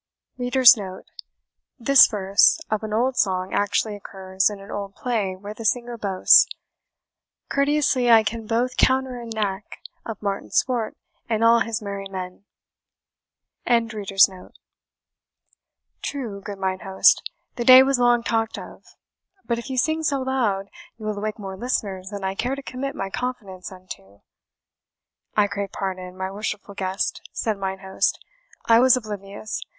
[1.79, 5.95] [This verse of an old song actually occurs in an old play where the singer
[5.95, 6.47] boasts,
[7.51, 10.97] "Courteously I can both counter and knack Of Martin Swart
[11.29, 12.45] and all his merry men."]
[16.01, 17.21] "True, good mine host
[17.55, 18.83] the day was long talked of;
[19.45, 22.63] but if you sing so loud, you will awake more listeners than I care to
[22.63, 24.21] commit my confidence unto."
[25.37, 28.17] "I crave pardon, my worshipful guest," said mine host,
[28.65, 29.61] "I was oblivious.